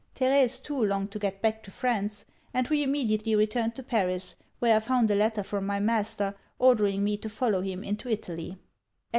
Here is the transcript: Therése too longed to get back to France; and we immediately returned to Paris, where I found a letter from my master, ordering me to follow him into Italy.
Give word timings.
Therése 0.15 0.63
too 0.63 0.83
longed 0.83 1.11
to 1.11 1.19
get 1.19 1.43
back 1.43 1.61
to 1.61 1.69
France; 1.69 2.25
and 2.55 2.67
we 2.69 2.81
immediately 2.81 3.35
returned 3.35 3.75
to 3.75 3.83
Paris, 3.83 4.35
where 4.57 4.75
I 4.75 4.79
found 4.79 5.11
a 5.11 5.15
letter 5.15 5.43
from 5.43 5.67
my 5.67 5.79
master, 5.79 6.33
ordering 6.57 7.03
me 7.03 7.17
to 7.17 7.29
follow 7.29 7.61
him 7.61 7.83
into 7.83 8.09
Italy. 8.09 8.57